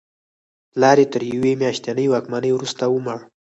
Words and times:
پلار 0.71 0.97
یې 1.01 1.07
تر 1.13 1.21
یوې 1.33 1.53
میاشتنۍ 1.61 2.05
واکمنۍ 2.09 2.51
وروسته 2.53 2.83
ومړ. 2.89 3.19